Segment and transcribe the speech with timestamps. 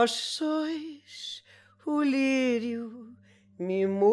[0.00, 1.44] Vós sois
[1.84, 3.14] o lírio
[3.58, 4.10] mimoso.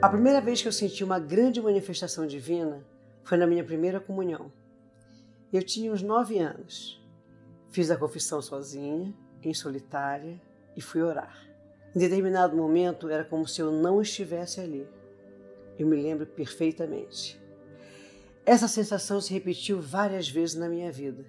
[0.00, 2.82] A primeira vez que eu senti uma grande manifestação divina
[3.22, 4.50] foi na minha primeira comunhão.
[5.52, 6.98] Eu tinha uns nove anos.
[7.68, 10.40] Fiz a confissão sozinha, em solitária,
[10.74, 11.36] e fui orar.
[11.94, 14.88] Em determinado momento era como se eu não estivesse ali.
[15.78, 17.43] Eu me lembro perfeitamente.
[18.46, 21.24] Essa sensação se repetiu várias vezes na minha vida.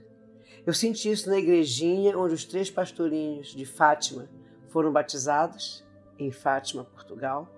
[0.66, 4.28] Eu senti isso na igrejinha onde os três pastorinhos de Fátima
[4.68, 5.86] foram batizados,
[6.20, 7.50] em Fátima, Portugal.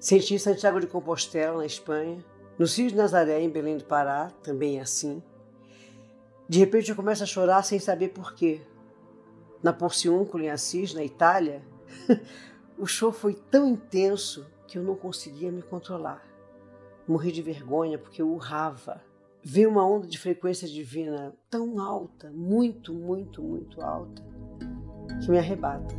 [0.00, 2.24] Senti em Santiago de Compostela, na Espanha.
[2.58, 5.22] No Cio de Nazaré, em Belém do Pará, também é assim.
[6.48, 8.60] De repente eu começo a chorar sem saber por quê.
[9.62, 11.62] Na Porciúncula, em Assis, na Itália,
[12.76, 16.33] o show foi tão intenso que eu não conseguia me controlar.
[17.06, 19.02] Morri de vergonha porque eu urrava.
[19.42, 24.22] Veio uma onda de frequência divina tão alta, muito, muito, muito alta,
[25.22, 25.94] que me arrebata.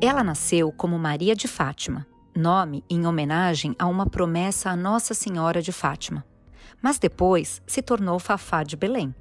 [0.00, 5.60] Ela nasceu como Maria de Fátima, nome em homenagem a uma promessa a Nossa Senhora
[5.60, 6.24] de Fátima.
[6.80, 9.12] Mas depois se tornou Fafá de Belém,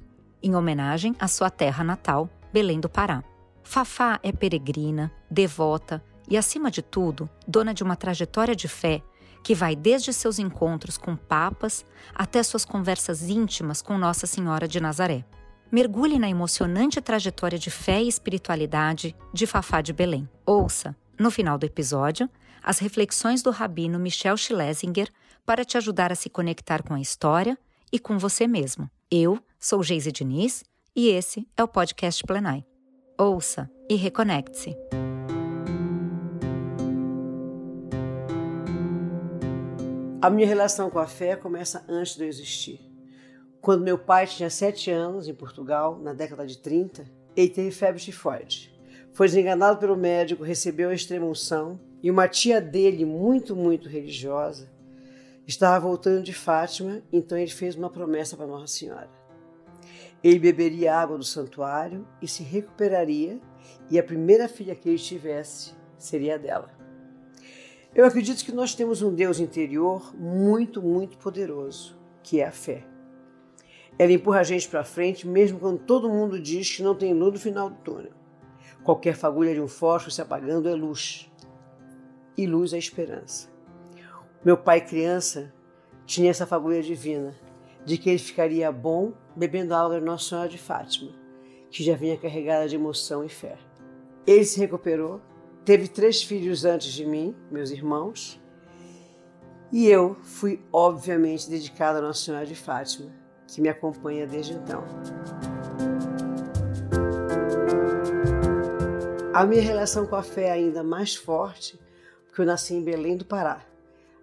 [0.44, 3.24] em homenagem à sua terra natal, Belém do Pará.
[3.68, 9.04] Fafá é peregrina, devota e, acima de tudo, dona de uma trajetória de fé
[9.44, 14.80] que vai desde seus encontros com papas até suas conversas íntimas com Nossa Senhora de
[14.80, 15.26] Nazaré.
[15.70, 20.30] Mergulhe na emocionante trajetória de fé e espiritualidade de Fafá de Belém.
[20.46, 22.30] Ouça, no final do episódio,
[22.64, 25.10] as reflexões do rabino Michel Schlesinger
[25.46, 27.58] para te ajudar a se conectar com a história
[27.92, 28.90] e com você mesmo.
[29.12, 30.64] Eu sou Geise Diniz
[30.96, 32.64] e esse é o podcast Plenai.
[33.20, 34.78] Ouça e reconecte-se.
[40.22, 42.80] A minha relação com a fé começa antes de eu existir.
[43.60, 48.00] Quando meu pai tinha sete anos, em Portugal, na década de 30, ele teve febre
[48.00, 48.72] tifoide.
[49.14, 54.70] Foi desenganado pelo médico, recebeu a extrema-unção e uma tia dele, muito, muito religiosa,
[55.48, 59.17] estava voltando de Fátima, então ele fez uma promessa para Nossa Senhora.
[60.24, 63.40] Ele beberia água do santuário e se recuperaria,
[63.90, 66.70] e a primeira filha que ele tivesse seria dela.
[67.94, 72.86] Eu acredito que nós temos um Deus interior muito, muito poderoso, que é a fé.
[73.98, 77.34] Ela empurra a gente para frente, mesmo quando todo mundo diz que não tem luz
[77.34, 78.12] no final do túnel.
[78.84, 81.32] Qualquer fagulha de um fósforo se apagando é luz.
[82.38, 83.50] E luz é esperança.
[84.46, 85.52] Meu pai, criança,
[86.06, 87.36] tinha essa fagulha divina,
[87.88, 91.10] de que ele ficaria bom bebendo a água de Nossa Senhora de Fátima,
[91.72, 93.58] que já vinha carregada de emoção e fé.
[94.28, 95.22] Ele se recuperou,
[95.64, 98.42] teve três filhos antes de mim, meus irmãos,
[99.72, 103.10] e eu fui, obviamente, dedicada a Nossa Senhora de Fátima
[103.48, 104.84] que me acompanha desde então.
[109.34, 111.80] A minha relação com a fé é ainda mais forte
[112.26, 113.62] porque eu nasci em Belém do Pará,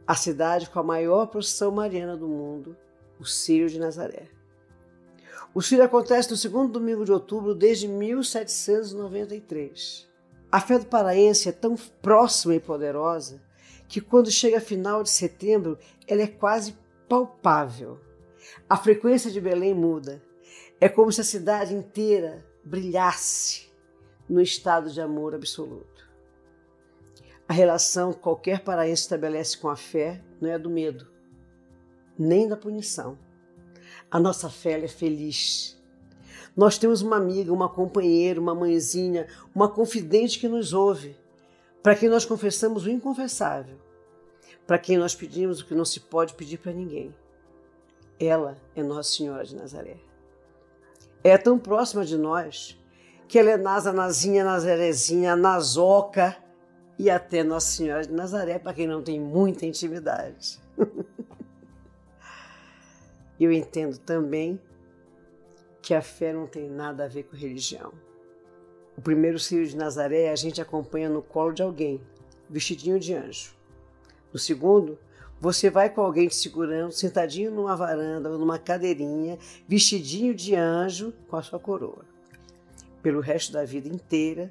[0.07, 2.77] a cidade com a maior procissão mariana do mundo,
[3.25, 4.29] o Círio de Nazaré.
[5.55, 10.07] O Círio acontece no segundo domingo de outubro desde 1793.
[10.53, 13.43] A fé do paraense é tão próxima e poderosa
[13.89, 16.77] que quando chega a final de setembro ela é quase
[17.09, 17.99] palpável.
[18.69, 20.23] A frequência de Belém muda.
[20.79, 23.73] É como se a cidade inteira brilhasse
[24.29, 26.07] no estado de amor absoluto.
[27.49, 31.14] A relação que qualquer paraense estabelece com a fé não é a do medo,
[32.19, 33.19] nem da punição.
[34.11, 35.77] A nossa fé é feliz.
[36.57, 41.17] Nós temos uma amiga, uma companheira, uma mãezinha, uma confidente que nos ouve,
[41.83, 43.77] para quem nós confessamos o inconfessável,
[44.67, 47.15] para quem nós pedimos o que não se pode pedir para ninguém.
[48.19, 49.97] Ela é Nossa Senhora de Nazaré.
[51.25, 52.79] É tão próxima de nós
[53.27, 56.37] que ela é Nasa, Nazinha, Nazarezinha, Nazoca
[56.99, 60.61] e até Nossa Senhora de Nazaré, para quem não tem muita intimidade.
[63.45, 64.59] Eu entendo também
[65.83, 67.93] que a fé não tem nada a ver com religião.
[68.97, 72.01] O primeiro Círio de Nazaré a gente acompanha no colo de alguém,
[72.49, 73.55] vestidinho de anjo.
[74.33, 74.99] No segundo,
[75.39, 79.39] você vai com alguém te segurando, sentadinho numa varanda ou numa cadeirinha,
[79.69, 82.07] vestidinho de anjo com a sua coroa.
[83.03, 84.51] Pelo resto da vida inteira,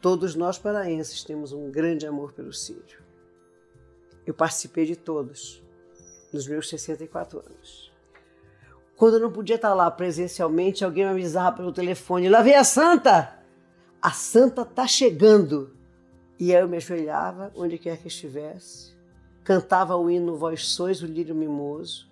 [0.00, 3.02] todos nós paraenses temos um grande amor pelo Sírio.
[4.24, 5.62] Eu participei de todos,
[6.32, 7.91] nos meus 64 anos.
[9.02, 12.62] Quando eu não podia estar lá presencialmente, alguém me avisava pelo telefone: lá vem a
[12.62, 13.36] Santa!
[14.00, 15.76] A Santa tá chegando!
[16.38, 18.96] E aí eu me ajoelhava onde quer que estivesse,
[19.42, 22.08] cantava o hino Vós sois o lírio mimoso,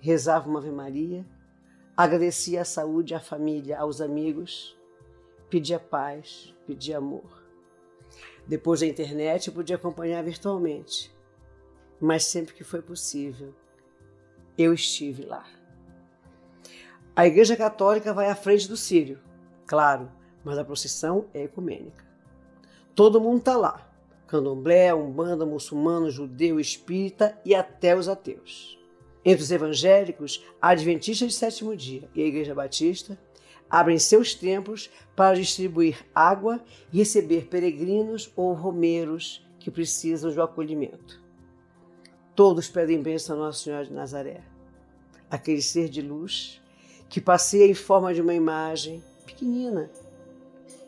[0.00, 1.24] rezava uma Ave Maria,
[1.96, 4.76] agradecia a saúde, à família, aos amigos,
[5.48, 7.42] pedia paz, pedia amor.
[8.46, 11.10] Depois da internet eu podia acompanhar virtualmente,
[11.98, 13.54] mas sempre que foi possível,
[14.58, 15.57] eu estive lá.
[17.18, 19.18] A Igreja Católica vai à frente do Sírio,
[19.66, 20.08] claro,
[20.44, 22.06] mas a procissão é ecumênica.
[22.94, 23.90] Todo mundo está lá:
[24.28, 28.78] candomblé, umbanda, muçulmano, judeu, espírita e até os ateus.
[29.24, 33.18] Entre os evangélicos, a Adventista de Sétimo Dia e a Igreja Batista
[33.68, 36.62] abrem seus templos para distribuir água
[36.92, 41.20] e receber peregrinos ou romeiros que precisam de acolhimento.
[42.36, 44.40] Todos pedem bênção a Nossa Senhora de Nazaré,
[45.28, 46.62] aquele ser de luz
[47.08, 49.90] que passeia em forma de uma imagem pequenina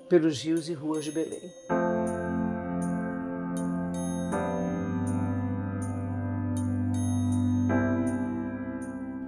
[0.09, 1.53] pelos rios e ruas de Belém.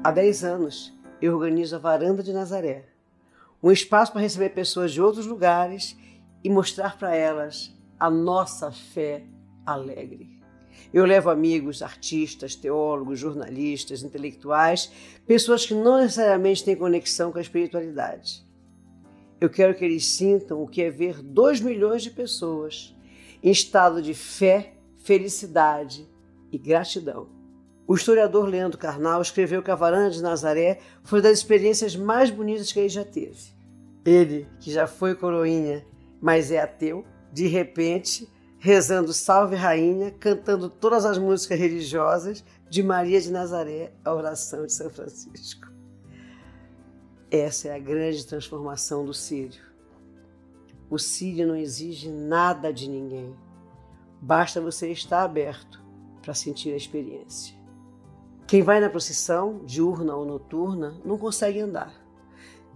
[0.05, 2.87] Há 10 anos, eu organizo a Varanda de Nazaré,
[3.63, 5.97] um espaço para receber pessoas de outros lugares
[6.43, 9.25] e mostrar para elas a nossa fé
[9.65, 10.42] alegre.
[10.93, 14.91] Eu levo amigos, artistas, teólogos, jornalistas, intelectuais,
[15.27, 18.45] pessoas que não necessariamente têm conexão com a espiritualidade.
[19.41, 22.95] Eu quero que eles sintam o que é ver 2 milhões de pessoas
[23.43, 26.09] em estado de fé, felicidade
[26.53, 27.29] e gratidão.
[27.87, 32.71] O historiador Leandro Carnal escreveu que a varanda de Nazaré foi das experiências mais bonitas
[32.71, 33.53] que ele já teve.
[34.05, 35.85] Ele, que já foi coroinha,
[36.21, 38.29] mas é ateu, de repente
[38.65, 44.73] rezando Salve Rainha, cantando todas as músicas religiosas de Maria de Nazaré, a oração de
[44.73, 45.67] São Francisco.
[47.29, 49.61] Essa é a grande transformação do Sírio.
[50.89, 53.35] O Sírio não exige nada de ninguém.
[54.21, 55.83] Basta você estar aberto
[56.23, 57.57] para sentir a experiência.
[58.47, 61.93] Quem vai na procissão, diurna ou noturna, não consegue andar.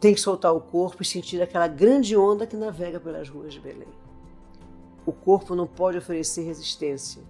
[0.00, 3.60] Tem que soltar o corpo e sentir aquela grande onda que navega pelas ruas de
[3.60, 4.05] Belém
[5.06, 7.22] o corpo não pode oferecer resistência,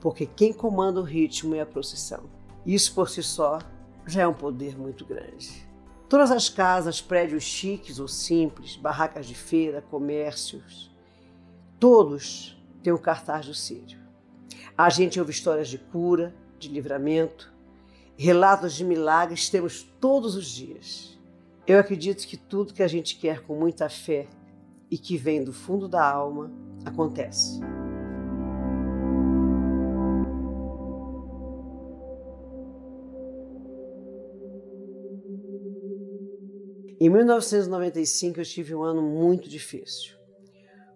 [0.00, 2.30] porque quem comanda o ritmo é a procissão.
[2.64, 3.58] Isso por si só
[4.06, 5.66] já é um poder muito grande.
[6.08, 10.94] Todas as casas, prédios chiques ou simples, barracas de feira, comércios,
[11.80, 13.98] todos têm o um cartaz do Sírio.
[14.78, 17.52] A gente ouve histórias de cura, de livramento,
[18.16, 21.18] relatos de milagres temos todos os dias.
[21.66, 24.28] Eu acredito que tudo que a gente quer com muita fé
[24.90, 26.52] e que vem do fundo da alma
[26.84, 27.60] acontece.
[37.00, 40.16] Em 1995 eu tive um ano muito difícil.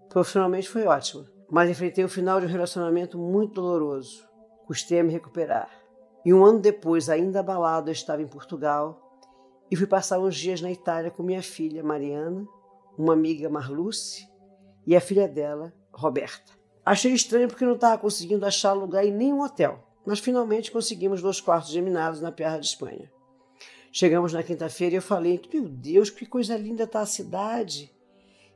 [0.08, 4.26] Profissionalmente foi ótimo, mas enfrentei o final de um relacionamento muito doloroso.
[4.66, 5.68] Custei a me recuperar.
[6.24, 8.98] E um ano depois, ainda abalado, eu estava em Portugal
[9.70, 12.46] e fui passar uns dias na Itália com minha filha Mariana,
[12.96, 14.26] uma amiga Marluce
[14.86, 16.52] e a filha dela, Roberta.
[16.86, 21.40] Achei estranho porque não estava conseguindo achar lugar em nenhum hotel, mas finalmente conseguimos dois
[21.40, 23.10] quartos geminados na Terra de Espanha.
[23.90, 27.92] Chegamos na quinta-feira e eu falei: Meu Deus, que coisa linda está a cidade!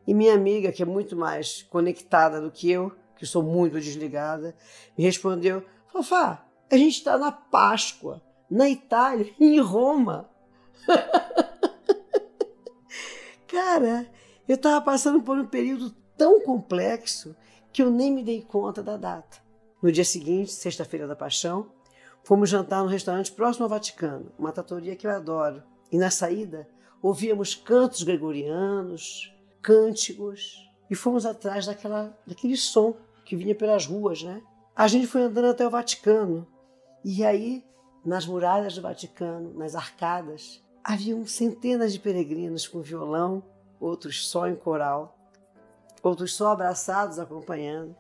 [0.07, 4.55] E minha amiga, que é muito mais conectada do que eu, que sou muito desligada,
[4.97, 10.31] me respondeu: Fafá, a gente está na Páscoa, na Itália, em Roma.
[13.49, 14.09] Cara,
[14.49, 17.35] eu estava passando por um período tão complexo
[17.73, 19.39] que eu nem me dei conta da data.
[19.83, 21.67] No dia seguinte, sexta-feira da Paixão,
[22.23, 25.65] fomos jantar no restaurante próximo ao Vaticano, uma trattoria que eu adoro.
[25.91, 26.69] E na saída,
[27.03, 34.41] ouvíamos cantos gregorianos, cânticos, e fomos atrás daquela, daquele som que vinha pelas ruas, né?
[34.77, 36.47] A gente foi andando até o Vaticano,
[37.05, 37.65] e aí,
[38.05, 43.43] nas muralhas do Vaticano, nas arcadas, haviam centenas de peregrinos com violão,
[43.81, 45.19] outros só em coral,
[46.03, 47.95] outros só abraçados acompanhando,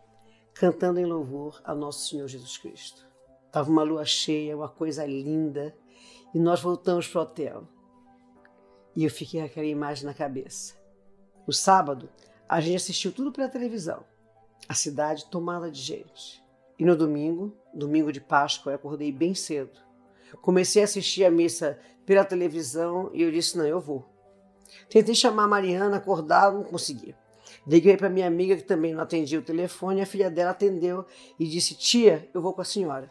[0.55, 3.07] cantando em louvor ao nosso Senhor Jesus Cristo.
[3.47, 5.75] Estava uma lua cheia, uma coisa linda,
[6.35, 7.69] e nós voltamos para o hotel.
[8.97, 10.75] E eu fiquei com aquela imagem na cabeça.
[11.47, 12.09] No sábado,
[12.49, 14.05] a gente assistiu tudo pela televisão.
[14.69, 16.43] A cidade tomada de gente.
[16.79, 19.79] E no domingo, domingo de Páscoa, eu acordei bem cedo.
[20.41, 24.09] Comecei a assistir a missa pela televisão e eu disse: não, eu vou.
[24.89, 27.15] Tentei chamar a Mariana, acordar, não consegui.
[27.67, 31.07] Liguei para minha amiga que também não atendia o telefone, a filha dela atendeu
[31.39, 33.11] e disse: Tia, eu vou com a senhora.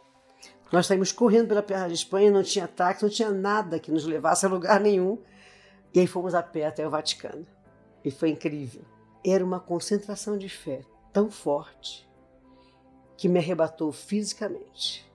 [0.72, 4.05] Nós saímos correndo pela Terra de Espanha, não tinha táxi, não tinha nada que nos
[4.05, 5.17] levasse a lugar nenhum.
[5.93, 7.46] E aí fomos a pé até o Vaticano.
[8.03, 8.84] E foi incrível.
[9.25, 10.81] Era uma concentração de fé
[11.12, 12.10] tão forte
[13.17, 15.05] que me arrebatou fisicamente.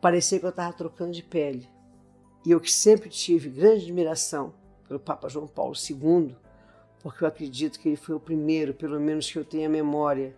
[0.00, 1.68] Parecia que eu estava trocando de pele.
[2.46, 4.54] E eu que sempre tive grande admiração
[4.86, 6.34] pelo Papa João Paulo II,
[7.02, 10.36] porque eu acredito que ele foi o primeiro, pelo menos que eu tenha memória,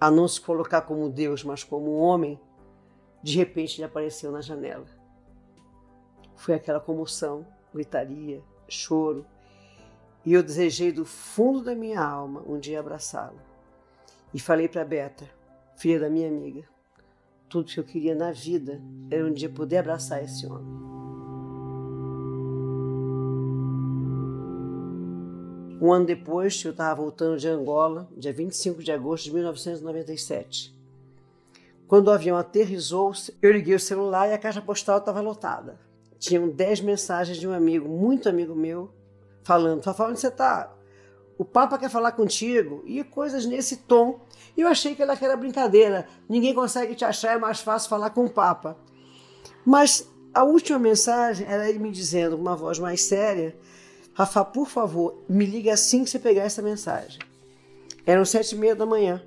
[0.00, 2.38] a não se colocar como Deus, mas como homem,
[3.22, 4.86] de repente ele apareceu na janela.
[6.36, 9.24] Foi aquela comoção, gritaria, choro,
[10.24, 13.40] e eu desejei do fundo da minha alma um dia abraçá-lo.
[14.32, 15.30] E falei para Beta,
[15.76, 16.64] filha da minha amiga,
[17.48, 21.13] tudo que eu queria na vida era um dia poder abraçar esse homem.
[25.84, 30.74] Um ano depois, eu estava voltando de Angola, dia 25 de agosto de 1997.
[31.86, 33.12] Quando o avião aterrizou,
[33.42, 35.78] eu liguei o celular e a caixa postal estava lotada.
[36.18, 38.94] Tinham dez mensagens de um amigo, muito amigo meu,
[39.42, 40.74] falando: Fafá, onde você está?
[41.36, 42.82] O Papa quer falar contigo.
[42.86, 44.20] E coisas nesse tom.
[44.56, 46.08] E eu achei que era brincadeira.
[46.26, 48.78] Ninguém consegue te achar, é mais fácil falar com o Papa.
[49.66, 53.54] Mas a última mensagem era ele me dizendo, com uma voz mais séria:
[54.14, 57.18] Rafa, por favor, me ligue assim que você pegar essa mensagem.
[58.06, 59.20] Eram sete e meia da manhã.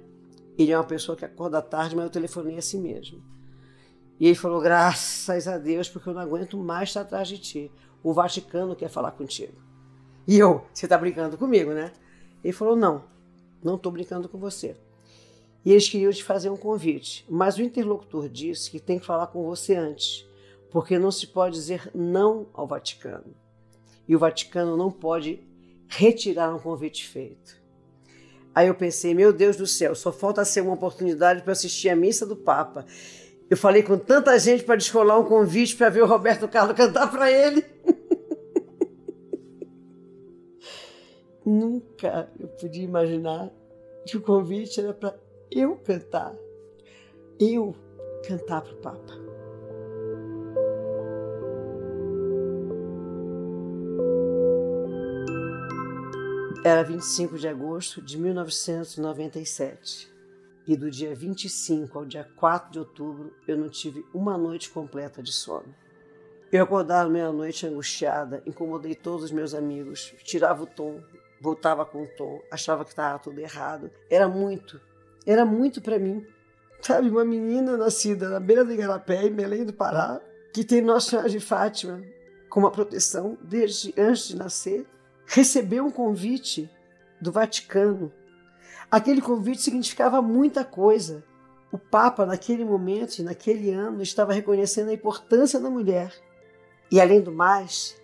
[0.58, 3.22] Ele é uma pessoa que acorda tarde, mas eu telefonei a si mesmo.
[4.18, 7.72] E ele falou: graças a Deus, porque eu não aguento mais estar atrás de ti.
[8.02, 9.54] O Vaticano quer falar contigo.
[10.26, 11.92] E eu, você está brincando comigo, né?
[12.42, 13.04] Ele falou: não,
[13.62, 14.78] não estou brincando com você.
[15.66, 19.28] E eles queriam te fazer um convite, mas o interlocutor disse que tem que falar
[19.28, 20.26] com você antes,
[20.72, 23.36] porque não se pode dizer não ao Vaticano.
[24.08, 25.42] E o Vaticano não pode
[25.88, 27.58] retirar um convite feito.
[28.54, 31.96] Aí eu pensei, meu Deus do céu, só falta ser uma oportunidade para assistir a
[31.96, 32.86] missa do Papa.
[33.50, 37.12] Eu falei com tanta gente para descolar um convite para ver o Roberto Carlos cantar
[37.12, 37.64] para ele.
[41.46, 43.52] Nunca eu podia imaginar
[44.06, 45.16] que o convite era para
[45.52, 46.36] eu cantar.
[47.40, 47.76] Eu
[48.28, 49.27] cantar para o Papa.
[56.68, 60.12] Era 25 de agosto de 1997
[60.68, 65.24] e do dia 25 ao dia 4 de outubro eu não tive uma noite completa
[65.24, 65.74] de sono.
[66.52, 71.02] Eu acordava meia-noite angustiada, incomodei todos os meus amigos, tirava o tom,
[71.40, 73.90] voltava com o tom, achava que estava tudo errado.
[74.10, 74.82] Era muito,
[75.26, 76.28] era muito para mim.
[76.82, 80.20] Sabe, uma menina nascida na beira do Igarapé, em Belém do Pará,
[80.54, 82.04] que tem Nossa Senhora de Fátima
[82.50, 84.86] como a proteção desde antes de nascer,
[85.28, 86.70] recebeu um convite
[87.22, 88.12] do Vaticano.
[88.90, 91.24] Aquele convite significava muita coisa.
[91.70, 96.14] O Papa, naquele momento e naquele ano, estava reconhecendo a importância da mulher.
[96.90, 98.02] E, além do mais,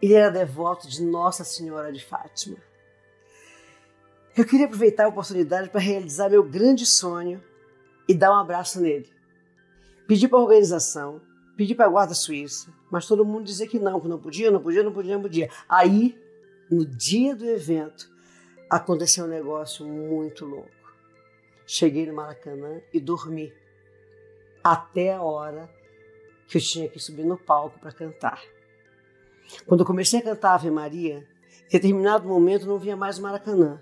[0.00, 2.56] ele era devoto de Nossa Senhora de Fátima.
[4.34, 7.42] Eu queria aproveitar a oportunidade para realizar meu grande sonho
[8.08, 9.12] e dar um abraço nele.
[10.08, 11.20] Pedi para a organização,
[11.54, 14.60] pedi para a guarda suíça, mas todo mundo dizia que não, que não podia, não
[14.62, 15.50] podia, não podia, não podia.
[15.68, 16.18] Aí,
[16.72, 18.10] no dia do evento,
[18.68, 20.70] aconteceu um negócio muito louco.
[21.66, 23.52] Cheguei no Maracanã e dormi
[24.64, 25.68] até a hora
[26.48, 28.42] que eu tinha que subir no palco para cantar.
[29.66, 31.28] Quando eu comecei a cantar Ave Maria,
[31.68, 33.78] em determinado momento não via mais o Maracanã.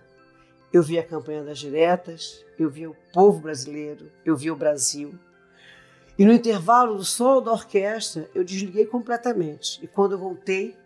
[0.72, 5.16] Eu vi a campanha das diretas, eu vi o povo brasileiro, eu vi o Brasil.
[6.18, 9.82] E no intervalo do solo da orquestra, eu desliguei completamente.
[9.82, 10.76] E quando eu voltei,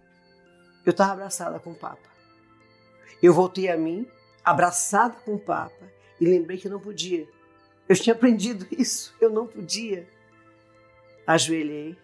[0.84, 2.08] eu estava abraçada com o Papa.
[3.22, 4.06] Eu voltei a mim,
[4.44, 7.26] abraçada com o Papa, e lembrei que eu não podia.
[7.88, 10.06] Eu tinha aprendido isso, eu não podia.
[11.26, 11.96] Ajoelhei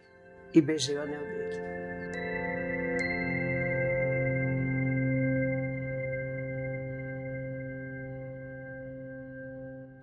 [0.54, 1.60] e beijei o anel dele.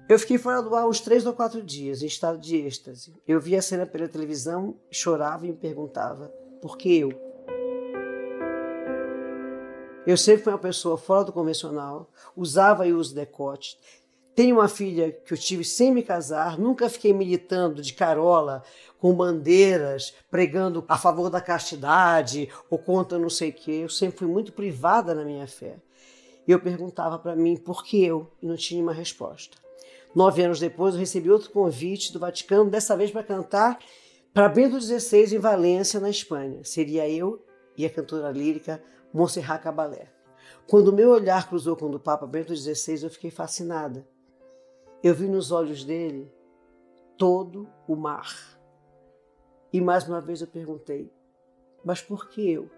[0.09, 3.13] Eu fiquei fora do ar uns três ou quatro dias, em estado de êxtase.
[3.27, 6.27] Eu via a cena pela televisão, chorava e me perguntava:
[6.61, 7.26] por que eu?
[10.07, 13.77] Eu sempre fui uma pessoa fora do convencional, usava e uso decote.
[14.33, 18.63] Tenho uma filha que eu tive sem me casar, nunca fiquei militando de carola,
[18.99, 23.79] com bandeiras, pregando a favor da castidade ou contra não sei o quê.
[23.83, 25.75] Eu sempre fui muito privada na minha fé.
[26.47, 29.57] E eu perguntava para mim por que eu, e não tinha uma resposta.
[30.15, 33.77] Nove anos depois, eu recebi outro convite do Vaticano, dessa vez para cantar
[34.33, 36.63] para Bento XVI em Valência, na Espanha.
[36.63, 37.43] Seria eu
[37.75, 38.81] e a cantora lírica
[39.17, 40.07] Montserrat Caballé.
[40.67, 44.07] Quando meu olhar cruzou com o do Papa Bento XVI, eu fiquei fascinada.
[45.01, 46.31] Eu vi nos olhos dele
[47.17, 48.59] todo o mar.
[49.73, 51.11] E mais uma vez eu perguntei:
[51.83, 52.69] mas por que eu?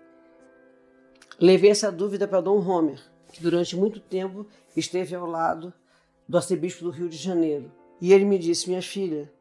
[1.39, 3.01] Levei essa dúvida para Dom Homer,
[3.33, 5.73] que durante muito tempo esteve ao lado
[6.27, 7.69] do arcebispo do Rio de Janeiro.
[7.99, 9.31] E ele me disse: Minha filha,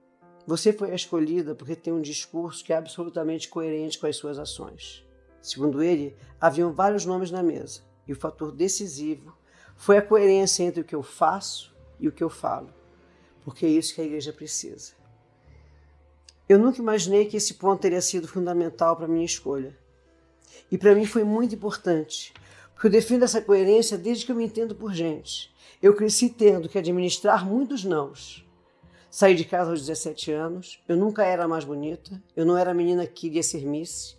[0.44, 5.06] você foi escolhida porque tem um discurso que é absolutamente coerente com as suas ações.
[5.40, 9.36] Segundo ele, haviam vários nomes na mesa, e o fator decisivo
[9.76, 12.68] foi a coerência entre o que eu faço e o que eu falo,
[13.44, 14.92] porque é isso que a igreja precisa.
[16.48, 19.76] Eu nunca imaginei que esse ponto teria sido fundamental para minha escolha.
[20.72, 22.32] E para mim foi muito importante,
[22.72, 25.54] porque eu defendo essa coerência desde que eu me entendo por gente.
[25.82, 28.44] Eu cresci tendo que administrar muitos nãos.
[29.10, 32.74] Saí de casa aos 17 anos, eu nunca era mais bonita, eu não era a
[32.74, 34.17] menina que queria ser Miss,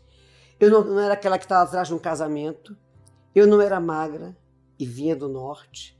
[0.59, 2.77] eu não, não era aquela que estava atrás de um casamento,
[3.33, 4.35] eu não era magra
[4.77, 5.99] e vinha do norte,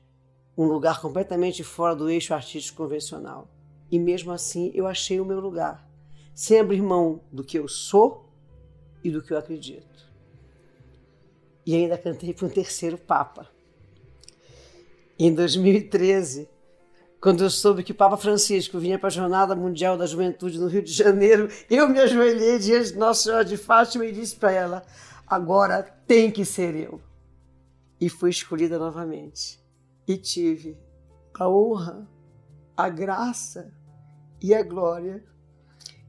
[0.58, 3.48] um lugar completamente fora do eixo artístico convencional.
[3.92, 5.88] E mesmo assim eu achei o meu lugar,
[6.34, 8.30] sem abrir mão do que eu sou
[9.04, 10.10] e do que eu acredito
[11.70, 13.48] e ainda cantei para um terceiro Papa.
[15.20, 16.50] Em 2013,
[17.22, 20.68] quando eu soube que o Papa Francisco vinha para a Jornada Mundial da Juventude no
[20.68, 24.52] Rio de Janeiro, eu me ajoelhei diante de Nossa Senhora de Fátima e disse para
[24.52, 24.86] ela:
[25.28, 27.02] agora tem que ser eu.
[28.00, 29.62] E fui escolhida novamente.
[30.08, 30.78] E tive
[31.38, 32.08] a honra,
[32.76, 33.74] a graça
[34.42, 35.24] e a glória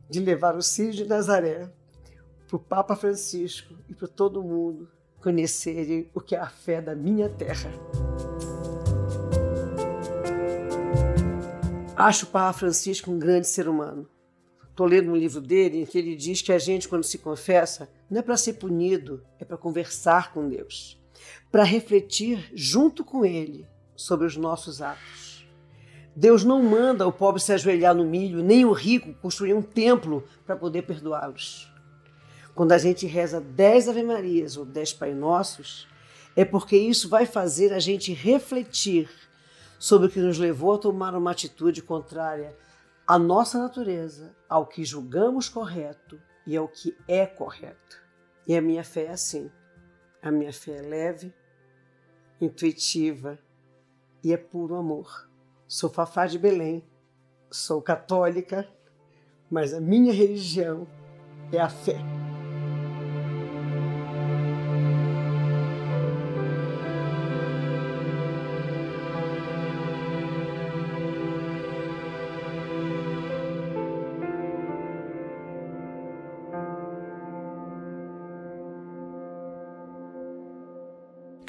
[0.09, 1.71] de levar o Círio de Nazaré
[2.47, 4.89] para o Papa Francisco e para todo mundo
[5.21, 7.71] conhecerem o que é a fé da minha terra.
[12.01, 14.09] Acho o Papa Francisco um grande ser humano.
[14.71, 17.91] Estou lendo um livro dele em que ele diz que a gente, quando se confessa,
[18.09, 20.99] não é para ser punido, é para conversar com Deus,
[21.53, 25.47] para refletir junto com Ele sobre os nossos atos.
[26.17, 30.25] Deus não manda o pobre se ajoelhar no milho, nem o rico construir um templo
[30.47, 31.71] para poder perdoá-los.
[32.55, 35.87] Quando a gente reza dez Ave Marias ou dez Pai Nossos,
[36.35, 39.11] é porque isso vai fazer a gente refletir
[39.81, 42.55] sobre o que nos levou a tomar uma atitude contrária
[43.07, 47.99] à nossa natureza, ao que julgamos correto e ao que é correto.
[48.47, 49.51] E a minha fé é assim.
[50.23, 51.33] A minha fé é leve,
[52.39, 53.39] intuitiva
[54.23, 55.31] e é puro amor.
[55.67, 56.85] Sou Fafá de Belém,
[57.51, 58.69] sou católica,
[59.51, 60.87] mas a minha religião
[61.51, 61.97] é a fé.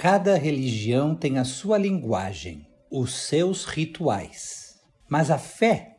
[0.02, 4.80] Cada religião tem a sua linguagem, os seus rituais.
[5.08, 5.98] Mas a fé,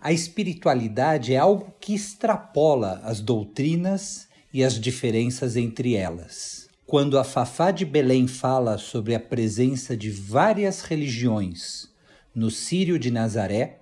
[0.00, 6.70] a espiritualidade é algo que extrapola as doutrinas e as diferenças entre elas.
[6.86, 11.90] Quando a Fafá de Belém fala sobre a presença de várias religiões
[12.34, 13.80] no Sírio de Nazaré,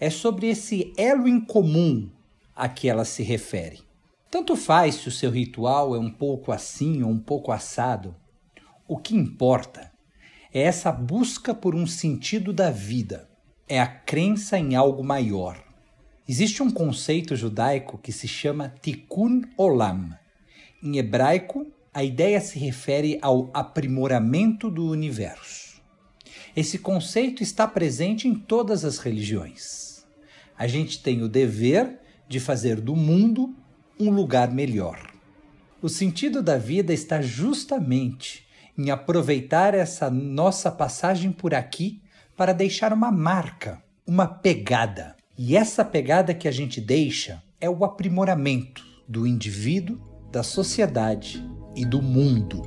[0.00, 2.10] é sobre esse elo em comum
[2.52, 3.78] a que ela se refere.
[4.28, 8.12] Tanto faz se o seu ritual é um pouco assim ou um pouco assado,
[8.88, 9.90] o que importa
[10.52, 13.28] é essa busca por um sentido da vida,
[13.68, 15.62] é a crença em algo maior.
[16.28, 20.10] Existe um conceito judaico que se chama Tikkun Olam.
[20.82, 25.82] Em hebraico, a ideia se refere ao aprimoramento do universo.
[26.54, 30.06] Esse conceito está presente em todas as religiões.
[30.56, 33.54] A gente tem o dever de fazer do mundo
[33.98, 35.12] um lugar melhor.
[35.82, 38.45] O sentido da vida está justamente
[38.76, 42.02] em aproveitar essa nossa passagem por aqui
[42.36, 45.16] para deixar uma marca, uma pegada.
[45.38, 51.42] E essa pegada que a gente deixa é o aprimoramento do indivíduo, da sociedade
[51.74, 52.62] e do mundo.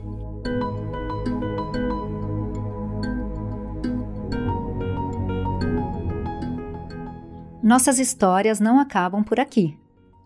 [7.61, 9.77] Nossas histórias não acabam por aqui.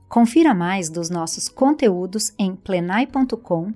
[0.08, 3.74] Confira mais dos nossos conteúdos em plenai.com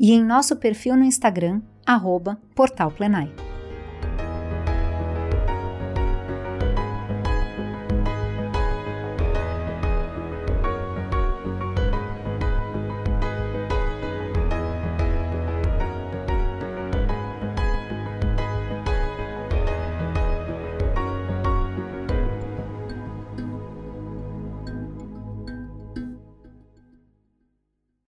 [0.00, 3.49] e em nosso perfil no Instagram, arroba Portal Plenai.